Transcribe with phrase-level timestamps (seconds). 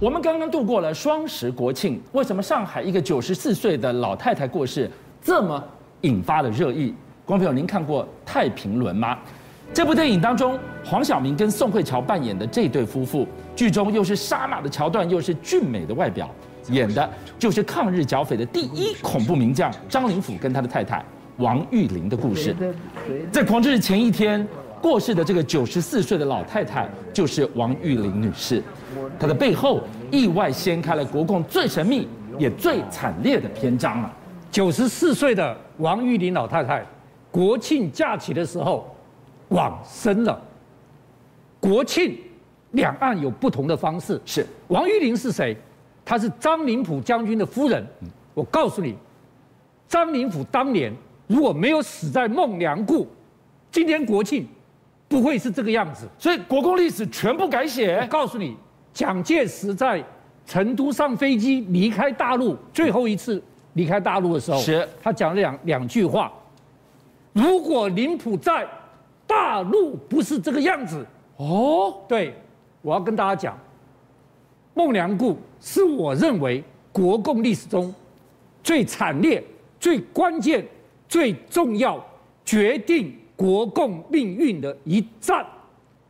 [0.00, 5.62] 我们刚刚度过了双十国庆，为什么上海一个九十四岁的老太太过世，这么
[6.02, 6.94] 引发了热议？
[7.26, 9.18] 观众朋友，您看过《太平轮》吗？
[9.74, 16.30] 这部电影当中，黄晓明跟宋慧乔扮演的这对夫妇，剧中又是杀马的桥段，又是俊美的外表，
[16.70, 21.04] 演的就是抗日剿匪的第一恐怖名将张灵甫跟他的太太
[21.36, 22.56] 王玉玲的故事。
[23.30, 24.48] 在狂之日前一天
[24.80, 28.62] 过世的这个九十四岁的老太太，就是王玉玲女士。
[29.18, 29.80] 她的背后
[30.10, 34.10] 意外掀开了国共最神秘也最惨烈的篇章了。
[34.50, 36.84] 九十四岁的王玉玲老太太，
[37.30, 38.92] 国庆假期的时候
[39.48, 40.40] 往生了。
[41.60, 42.16] 国庆
[42.72, 44.20] 两岸有不同的方式。
[44.24, 45.56] 是王玉玲是谁？
[46.04, 47.86] 她是张灵甫将军的夫人。
[48.32, 48.96] 我告诉你，
[49.86, 50.92] 张灵甫当年
[51.26, 53.06] 如果没有死在孟良崮，
[53.70, 54.48] 今天国庆
[55.10, 56.08] 不会是这个样子。
[56.18, 57.98] 所以国共历史全部改写。
[58.00, 58.56] 我告诉你。
[58.92, 60.04] 蒋介石在
[60.44, 63.40] 成都上飞机离开大陆，最后一次
[63.74, 66.30] 离开大陆的时候，是他讲了两两句话：
[67.32, 68.66] 如果林普在，
[69.28, 71.06] 大陆不是这个样子。
[71.36, 72.34] 哦，对，
[72.82, 73.56] 我要跟大家讲，
[74.74, 77.94] 孟良崮是我认为国共历史中
[78.64, 79.42] 最惨烈、
[79.78, 80.66] 最关键、
[81.08, 82.04] 最重要、
[82.44, 85.46] 决定国共命运的一战。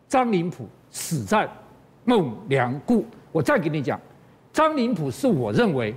[0.09, 1.49] 张灵甫死在。
[2.05, 4.01] 孟良崮，我再给你讲，
[4.53, 5.95] 张灵甫是我认为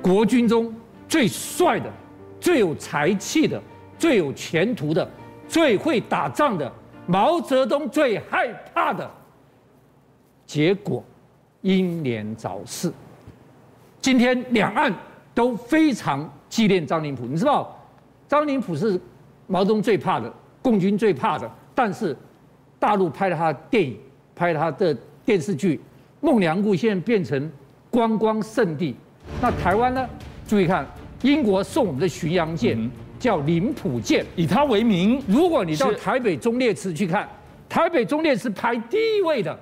[0.00, 0.72] 国军中
[1.08, 1.90] 最帅的、
[2.38, 3.60] 最有才气的、
[3.98, 5.10] 最有前途的、
[5.48, 6.72] 最会打仗的，
[7.04, 9.10] 毛泽东最害怕的。
[10.46, 11.02] 结果
[11.62, 12.92] 英年早逝。
[14.00, 14.94] 今天两岸
[15.34, 17.24] 都非常纪念张灵甫。
[17.24, 17.76] 你知道，
[18.28, 19.00] 张灵甫是
[19.52, 22.16] 毛泽东最怕的，共军最怕的，但是
[22.78, 23.98] 大陆拍了他的电影。
[24.34, 25.78] 拍了他的电视剧，
[26.22, 27.52] 孟良崮现在变成
[27.90, 28.96] 观光圣地。
[29.42, 30.08] 那台湾呢？
[30.48, 30.86] 注意看，
[31.20, 35.22] 英国送我们的巡洋舰叫林浦舰，以它为名。
[35.28, 37.28] 如果你到台北忠烈祠去看，
[37.68, 39.56] 台北忠烈祠排第一位的，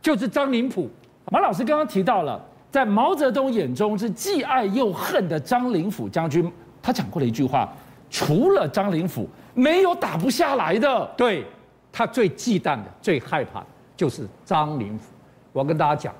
[0.00, 0.88] 就是张灵甫。
[1.32, 2.40] 马老师刚刚提到了，
[2.70, 7.70] 在毛泽东眼中是既爱又恨的张灵甫将军，他讲过了一句话：
[8.08, 11.10] 除了张灵甫，没有打不下来的。
[11.16, 11.44] 对，
[11.92, 13.66] 他最忌惮的，最害怕的。
[13.96, 15.04] 就是张灵甫，
[15.52, 16.14] 我跟大家讲，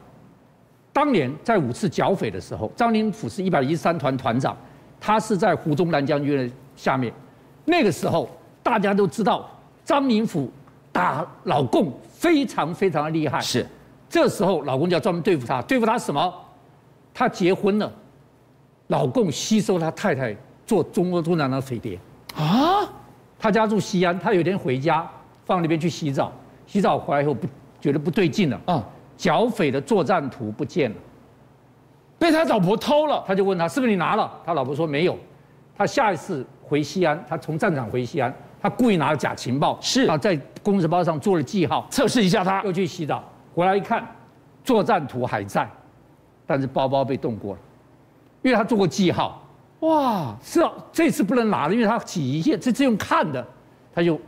[0.93, 4.57] 当年在五次剿匪的时候，张灵甫是一百一十三团团长，
[4.99, 7.13] 他是在胡宗南将军的下面。
[7.67, 8.29] 那个时候
[8.63, 9.47] 大家都知道，
[9.85, 10.51] 张灵甫
[10.91, 13.39] 打老共非常非常的厉害。
[13.41, 13.67] 是，
[14.09, 16.35] 这时候老共就要专门对付他，对付他什么？
[17.13, 17.93] 他结婚了，
[18.87, 20.35] 老共吸收他太太
[20.67, 21.99] 做中国共产党的匪谍
[22.35, 22.87] 啊。
[23.39, 25.09] 他家住西安，他有一天回家，
[25.45, 26.33] 放那边去洗澡，
[26.67, 27.47] 洗澡回来以后不。
[27.79, 28.83] 觉得不对劲了啊！
[29.17, 30.97] 剿匪的作战图不见了，
[32.19, 33.23] 被他老婆偷了。
[33.25, 34.33] 他就问他是不是你拿了？
[34.45, 35.17] 他老婆说没有。
[35.77, 40.35] 他下一次回西安，他从战场回西安，他故意拿了假情报，是啊，在
[40.65, 42.61] 公事包上做了记号，测试一下他。
[42.65, 43.23] 又去洗澡，
[43.55, 44.05] 回来一看，
[44.65, 45.71] 作战图还在，
[46.45, 47.61] 但是包包被动过了，
[48.43, 49.46] 因为他做过记号。
[49.87, 53.47] 哇，是啊，这次不能拿了，因为他起疑心，这次用看的，
[53.95, 54.21] 他就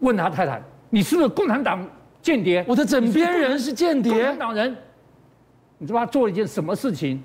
[0.00, 0.60] 问他太太
[0.90, 1.84] ：“你是不是共产党？”
[2.22, 4.76] 间谍，我的枕边人是间谍，共产党人，
[5.78, 7.20] 你知道他做了一件什么事情？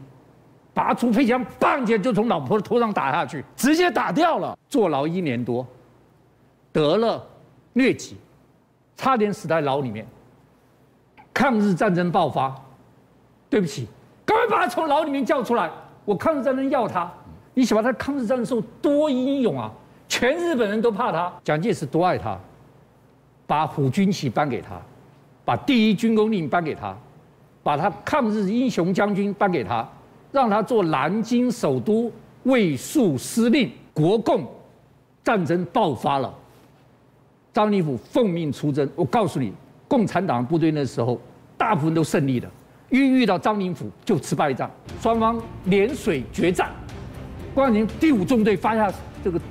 [0.73, 4.57] 拔出配枪，棒就就从老婆的头上打下去，直接打掉了。
[4.69, 5.65] 坐牢一年多，
[6.71, 7.23] 得了
[7.75, 8.17] 疟疾，
[8.95, 10.05] 差点死在牢里面。
[11.33, 12.55] 抗日战争爆发，
[13.49, 13.87] 对不起，
[14.25, 15.69] 赶快把他从牢里面叫出来。
[16.05, 17.11] 我抗日战争要他，
[17.57, 19.73] 你晓得他抗日战争时候多英勇啊，
[20.07, 22.37] 全日本人都怕他，蒋介石多爱他。
[23.47, 24.79] 把虎军旗颁给他，
[25.43, 26.95] 把第一军功令颁给他，
[27.63, 29.89] 把他抗日英雄将军颁给他，
[30.31, 32.11] 让他做南京首都
[32.43, 33.71] 卫戍司令。
[33.91, 34.45] 国共
[35.23, 36.31] 战争爆发了，
[37.51, 38.87] 张灵甫奉命出征。
[38.95, 39.51] 我告诉你，
[39.87, 41.19] 共产党部队那时候
[41.57, 42.47] 大部分都胜利了，
[42.91, 44.69] 一遇到张灵甫就吃败仗，
[45.01, 46.69] 双方连水决战。
[47.57, 48.93] 关宁第五纵队发下
[49.23, 49.41] 这个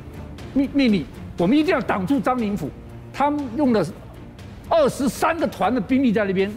[0.55, 1.05] 命命令，
[1.39, 2.71] 我们一定要挡住张灵甫。
[3.13, 3.85] 他们用了
[4.69, 6.49] 二十三个团的兵力在那边，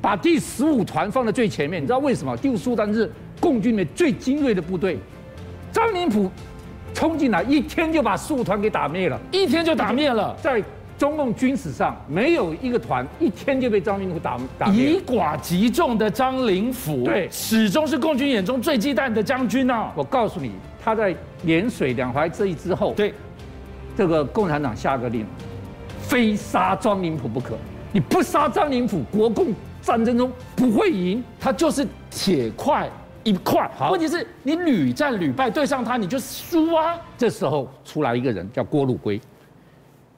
[0.00, 1.82] 把第十五团放在最前面。
[1.82, 2.34] 你知道为什么？
[2.38, 4.98] 第十五团是共军里面最精锐的部队。
[5.70, 6.30] 张灵甫
[6.94, 10.34] 冲进来，一天就把十五团给打灭了，一天就打灭了。
[10.40, 10.64] 在
[10.96, 14.94] 中共军史上，没有一个团一天就被张灵甫打打灭。
[14.94, 19.92] 以寡击众的张灵甫，对，始终是共军眼中最忌惮的将军呐。
[19.94, 20.52] 我告诉你，
[20.84, 21.16] 他在
[21.46, 23.14] 涟水两淮这一之后，对，
[23.96, 25.24] 这个共产党下个令。
[26.06, 27.56] 非杀张灵甫不可！
[27.90, 29.46] 你不杀张灵甫，国共
[29.80, 32.88] 战争中不会赢，他就是铁块
[33.22, 33.68] 一块。
[33.74, 37.00] 好问题是你屡战屡败，对上他你就输啊。
[37.16, 39.18] 这时候出来一个人叫郭汝瑰，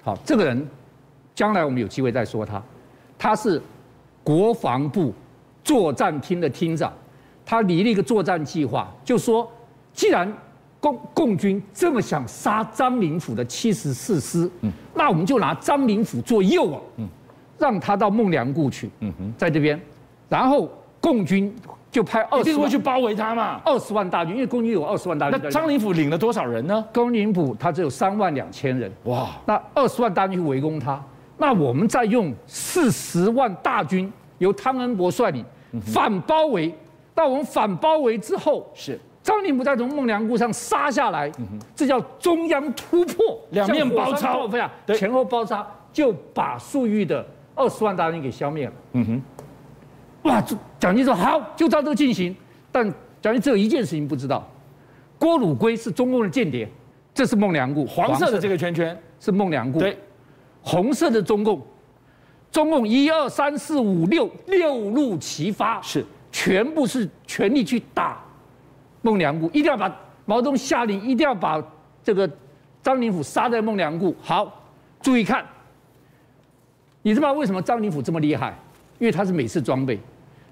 [0.02, 0.68] 好，这个人
[1.36, 2.60] 将来我们有机会再说他，
[3.16, 3.62] 他是
[4.24, 5.14] 国防部
[5.62, 6.92] 作战厅的厅长，
[7.44, 9.48] 他拟了一个作战计划，就说
[9.92, 10.30] 既然
[10.86, 17.08] 共共军这么想杀张灵甫的七十四师，嗯，那我们就拿张灵甫做诱饵，嗯，
[17.58, 19.80] 让他到孟良崮去，嗯哼，在这边，
[20.28, 21.52] 然后共军
[21.90, 25.40] 就派二十万会去包围他嘛，二十万大军，因为共军有二十万大军。
[25.42, 26.84] 那张灵甫领了多少人呢？
[26.92, 31.02] 张灵甫他只有三万两千人，哇，那二十万大军去围攻他，
[31.36, 35.44] 那我们再用四十万大军由汤恩伯率领
[35.80, 36.72] 反包围，
[37.14, 39.00] 那我们反包围之后是。
[39.26, 41.28] 张灵甫再从孟良崮上杀下来，
[41.74, 44.48] 这叫中央突破，两面包抄，
[44.94, 47.26] 前后包抄，就把粟裕的
[47.56, 48.72] 二十万大军给消灭了。
[48.92, 49.22] 嗯哼，
[50.28, 50.40] 哇，
[50.78, 52.36] 蒋介石说好，就照这个进行。
[52.70, 52.88] 但
[53.20, 54.48] 蒋介石只有一件事情不知道，
[55.18, 56.68] 郭汝瑰是中共的间谍，
[57.12, 58.96] 这是孟良崮，黄色的这个圈圈。
[59.18, 59.98] 是孟良崮，对，
[60.62, 61.60] 红色的中共，
[62.52, 66.06] 中共一二三四五六六路齐发，是。
[66.30, 68.22] 全部是全力去打。
[69.06, 69.88] 孟良崮一定要把
[70.24, 71.62] 毛泽东下令，一定要把
[72.02, 72.28] 这个
[72.82, 74.12] 张灵甫杀在孟良崮。
[74.20, 74.68] 好，
[75.00, 75.46] 注意看，
[77.02, 78.52] 你知道为什么张灵甫这么厉害？
[78.98, 79.96] 因为他是美式装备，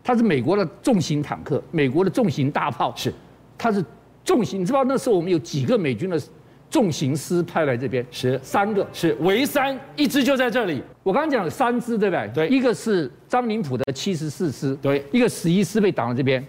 [0.05, 3.13] 他是美国的重型坦克，美国的重型大炮，是，
[3.59, 3.85] 他是
[4.25, 4.61] 重型。
[4.61, 6.17] 你知道那时候我们有几个美军的
[6.71, 8.07] 重型师派来这边？
[8.13, 10.81] 是三个，是唯三，一支就在这里。
[11.03, 12.31] 我刚刚讲了三支，对不对？
[12.33, 16.47] 对，一个是张灵甫的七十四师，对，一个十一师被挡在这边。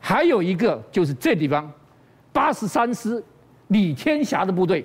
[0.00, 1.70] 还有一个就是这地方，
[2.32, 3.22] 八十三师
[3.68, 4.84] 李天霞的部队，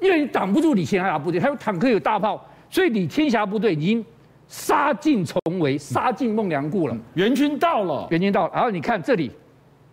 [0.00, 4.04] 因为你挡不住李天霞的部队，还有坦克有大炮，所以李天霞部队已经
[4.48, 6.96] 杀进重围，杀进孟良崮了。
[7.14, 8.52] 援军到了，援军到了。
[8.54, 9.30] 然后你看这里，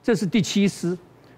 [0.01, 0.97] 这是第七师，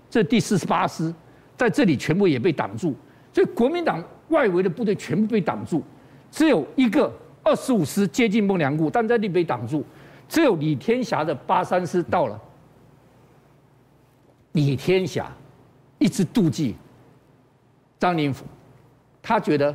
[0.09, 1.13] 这第四十八师，
[1.55, 2.95] 在这里全部也被挡住，
[3.33, 5.83] 所以国民党外围的部队全部被挡住，
[6.31, 7.11] 只有一个
[7.43, 9.83] 二十五师接近孟良崮，但在那里被挡住，
[10.29, 12.39] 只有李天霞的八三师到了。
[14.57, 15.31] 李天霞
[15.99, 16.75] 一直妒忌
[17.99, 18.43] 张灵甫，
[19.21, 19.73] 他觉得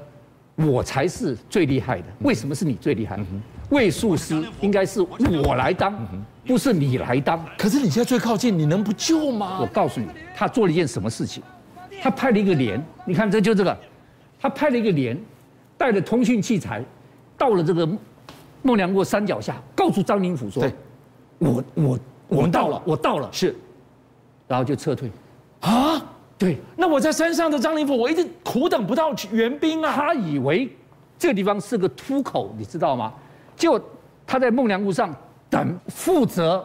[0.56, 2.06] 我才是最厉害的。
[2.22, 3.16] 为什么是你最厉害？
[3.70, 5.94] 卫戍师应该是我来当，
[6.44, 7.46] 不是你来当。
[7.56, 9.60] 可是你现在最靠近，你能不救吗？
[9.60, 11.40] 我告诉你，他做了一件什么事情？
[12.02, 13.78] 他派了一个连，你看这就这个，
[14.40, 15.16] 他派了一个连，
[15.78, 16.84] 带着通讯器材，
[17.38, 17.88] 到了这个
[18.62, 20.68] 孟良崮山脚下，告诉张灵甫说
[21.38, 23.54] ：“我我我们到了，我到了。”是。
[24.52, 25.10] 然后就撤退，
[25.60, 25.98] 啊，
[26.36, 29.90] 对，那我在山上的张灵甫，我一直苦等不到援兵啊。
[29.96, 30.70] 他以为
[31.18, 33.14] 这个地方是个突口，你知道吗？
[33.56, 33.80] 结果
[34.26, 35.10] 他在孟良崮上
[35.48, 36.62] 等，负责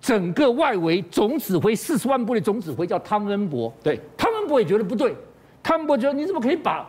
[0.00, 3.70] 整个外围总指挥四十万部的总指挥叫汤恩伯。
[3.82, 5.14] 对，汤恩伯也觉得不对，
[5.62, 6.88] 汤恩伯觉得你怎么可以把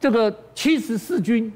[0.00, 1.52] 这个七十四军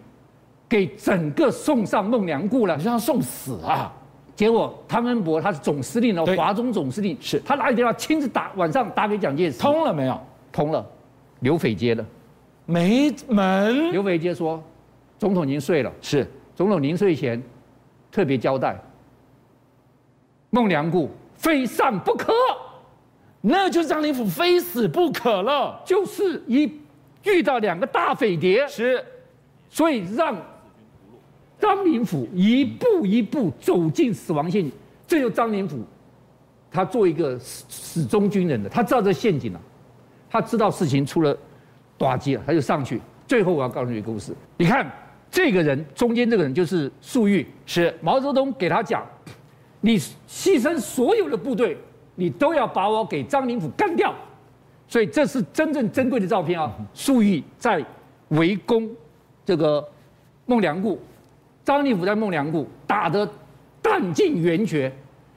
[0.68, 2.76] 给整个送上孟良崮了？
[2.76, 3.92] 你让他送死啊！
[4.36, 7.40] 结果汤恩伯他是总司令哦，华中总司令，是。
[7.40, 10.20] 他哪里电话亲自打，晚上打给蒋介石，通了没有？
[10.52, 10.84] 通了，
[11.40, 12.04] 刘斐接了，
[12.66, 13.90] 没门。
[13.92, 14.62] 刘斐接说，
[15.18, 16.30] 总统已经睡了，是。
[16.54, 17.42] 总统临睡前
[18.12, 18.78] 特别交代，
[20.50, 22.30] 孟良崮非上不可，
[23.40, 26.70] 那就是张灵甫非死不可了，就是一
[27.24, 29.02] 遇到两个大匪谍，是，
[29.70, 30.36] 所以让。
[31.66, 34.72] 张灵甫一步一步走进死亡陷阱，
[35.04, 35.80] 这就张灵甫，
[36.70, 39.60] 他做一个始始终军人的，他知道这陷阱了，
[40.30, 41.36] 他知道事情出了
[41.98, 43.00] 打击了，他就上去。
[43.26, 44.88] 最后我要告诉你一个故事，你看
[45.28, 49.04] 这个人中间这个人就是粟裕，是毛泽东给他讲，
[49.80, 51.76] 你牺牲所有的部队，
[52.14, 54.14] 你都要把我给张灵甫干掉，
[54.86, 56.72] 所以这是真正珍贵的照片啊。
[56.94, 57.84] 粟裕在
[58.28, 58.88] 围攻
[59.44, 59.84] 这个
[60.44, 60.96] 孟良崮。
[61.66, 63.28] 张灵甫在孟良崮打得
[63.82, 64.90] 弹尽援绝，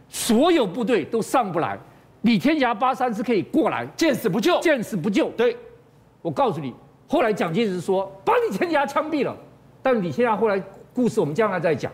[0.07, 1.75] 所有部队都上不来。
[2.21, 5.29] 李天霞八三师可以过来，见死不救，见死不救。
[5.31, 5.57] 对，
[6.21, 6.71] 我告诉你，
[7.07, 9.35] 后来蒋介石说把李天霞枪毙了，
[9.81, 10.61] 但李天霞后来
[10.93, 11.91] 故事我们将来再讲。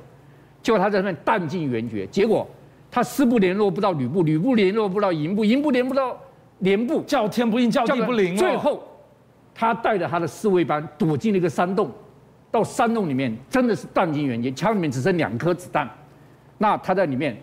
[0.62, 2.46] 结果他在那边弹尽援绝，结果
[2.92, 6.20] 他师部联络不到旅部，旅部联络不到营部，营部联络不到
[6.60, 8.36] 连部，叫天不应，叫地不灵。
[8.36, 8.84] 最后，
[9.54, 11.90] 他带着他的侍卫班躲进了一个山洞。
[12.56, 15.86] 到山洞里面，真的是弹尽援绝，枪里面只剩两颗子弹。
[16.58, 17.36] 那他在里面，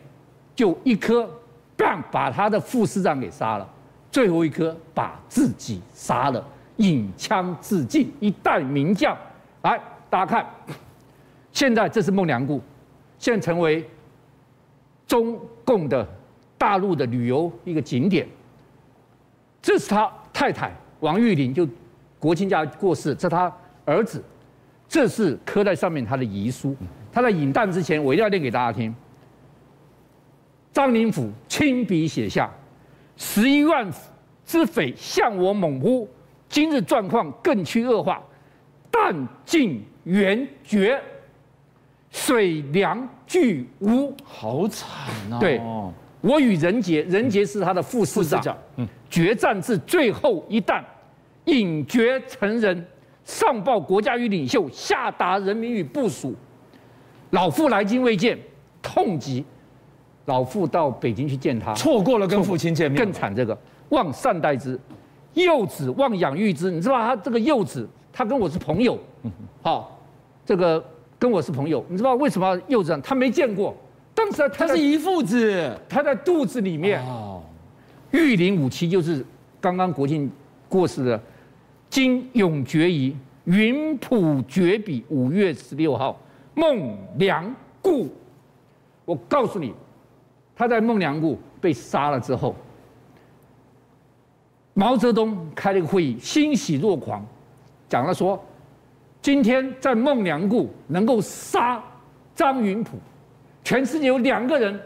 [0.54, 1.28] 就一颗
[1.76, 3.68] 嘣把他的副师长给杀了，
[4.10, 6.42] 最后一颗把自己杀了，
[6.78, 9.14] 引枪自尽，一代名将。
[9.60, 9.78] 来，
[10.08, 10.46] 大家看，
[11.52, 12.58] 现在这是孟良崮，
[13.18, 13.86] 现在成为
[15.06, 16.08] 中共的
[16.56, 18.26] 大陆的旅游一个景点。
[19.60, 21.68] 这是他太太王玉玲，就
[22.18, 23.54] 国庆假过世，这他
[23.84, 24.24] 儿子，
[24.92, 26.76] 这是刻在上面他的遗书。
[27.10, 28.94] 他在饮弹之前，我一定要念给大家听。
[30.70, 32.50] 张灵甫亲笔写下
[33.16, 33.90] ：“十一万
[34.44, 36.06] 之匪向我猛扑，
[36.46, 38.22] 今日状况更趋恶化，
[38.90, 41.00] 弹尽援绝，
[42.10, 45.38] 水粮俱无。”好惨哦！
[45.40, 45.58] 对，
[46.20, 50.84] 我与人杰，人杰是他的副市长，嗯，决战至最后一弹，
[51.46, 52.86] 饮绝成人，
[53.24, 56.34] 上报国家与领袖，下达人民与部署。
[57.30, 58.38] 老父来京未见，
[58.82, 59.44] 痛极。
[60.26, 63.34] 老父到北京去见他，错过了跟父亲见面，更惨。
[63.34, 63.56] 这个
[63.88, 64.78] 望善待之，
[65.34, 66.70] 幼子望养育之。
[66.70, 68.96] 你知道他这个幼子，他跟我是朋友，
[69.62, 70.00] 好，
[70.46, 70.84] 这个
[71.18, 71.84] 跟我是朋友。
[71.88, 72.96] 你知道为什么幼子？
[73.02, 73.74] 他没见过，
[74.14, 77.02] 当时他是一父子，他在肚子里面。
[78.12, 79.24] 玉林五七就是
[79.60, 80.30] 刚刚国庆
[80.68, 81.20] 过世的，
[81.92, 86.18] 今永绝矣云浦绝笔，五月十六号，
[86.54, 88.08] 孟良崮。
[89.04, 89.74] 我告诉你。
[90.56, 92.56] 他在孟良崮被杀了之后，
[94.72, 97.22] 毛泽东开了个会议，欣喜若狂，
[97.90, 98.42] 讲了说，
[99.20, 101.82] 今天在孟良崮能够杀
[102.34, 102.96] 张云普，
[103.64, 104.80] 全世界有两个人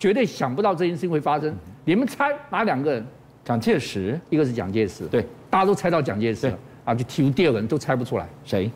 [0.00, 1.54] 绝对想不到这件事情会发生。
[1.84, 3.06] 你们猜哪两个人？
[3.44, 8.70] 蒋介石，一个是蒋介石，对，大家都猜到蒋介石了啊，就提出第二个人都猜不出来，谁？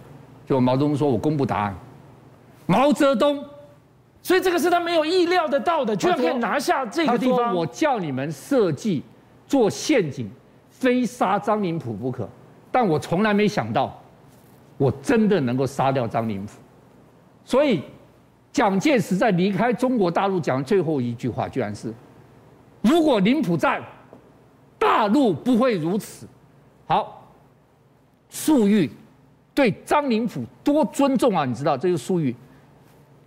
[0.46, 1.74] 就毛泽东说：“我公布答案，
[2.66, 3.42] 毛泽东。”
[4.20, 7.38] 所以这个是他没有意料得到的，居然可以拿下这个地方。
[7.38, 9.02] 他说：“我叫你们设计
[9.46, 10.30] 做陷阱，
[10.70, 12.28] 非杀张灵甫不可。
[12.72, 13.98] 但我从来没想到，
[14.76, 16.58] 我真的能够杀掉张灵甫。
[17.44, 17.82] 所以，
[18.50, 21.92] 蒋介石在离开中国大陆讲的最后一句话，居然是：
[22.80, 23.82] 如果林甫在，
[24.78, 26.26] 大陆不会如此。
[26.86, 27.26] 好，
[28.28, 28.90] 粟裕
[29.54, 31.44] 对张灵甫多尊重啊！
[31.44, 32.34] 你知道，这个粟裕。”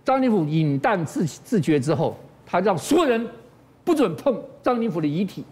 [0.04, 3.28] 张灵甫饮弹自自决之后，他让所有人
[3.84, 5.44] 不准碰张灵甫的遗体。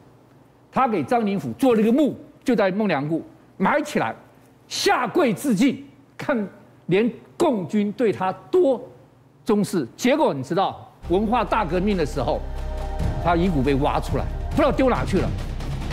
[0.72, 3.22] 他给张灵甫做了一个墓，就在孟良崮
[3.58, 4.14] 埋起来，
[4.68, 5.84] 下跪致敬，
[6.16, 6.48] 看
[6.86, 8.80] 连共军对他多
[9.44, 9.86] 重视。
[9.96, 12.40] 结果你知道，文化大革命的时候，
[13.22, 15.28] 他遗骨被挖出来，不知道丢哪去了。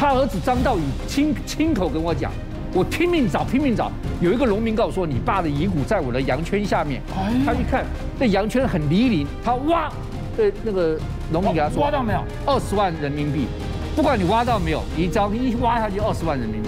[0.03, 2.29] 他儿子张道宇亲亲口跟我讲。
[2.73, 7.01] 我拼命找，拼命找，有一个农民告诉我：“你爸的遗骨在我的羊圈下面。”
[7.45, 7.85] 他一看，
[8.19, 9.89] 那羊圈很泥泞，他挖，
[10.37, 10.99] 呃那个
[11.31, 12.19] 农民给他说：“挖到没有？
[12.45, 13.47] 二十万人民币，
[13.95, 16.67] 不管你挖到没有，你只要一挖下去二十万人民币。”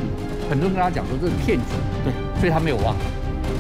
[0.50, 1.66] 很多人跟他讲说这是骗局，
[2.06, 2.96] 对，所以他没有挖。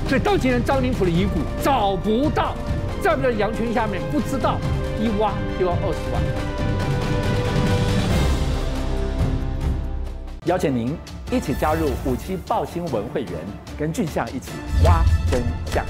[0.08, 2.56] 所以到今天张灵甫的遗骨找不到，
[3.02, 4.58] 在不在羊圈下面不知道，
[5.02, 6.24] 一挖就要二十万。
[10.46, 10.96] 邀请您。
[11.32, 13.32] 一起加入五七报新闻会员，
[13.80, 14.52] 跟俊相一起
[14.84, 15.84] 挖真相。